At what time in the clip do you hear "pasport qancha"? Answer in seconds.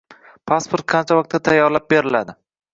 0.51-1.19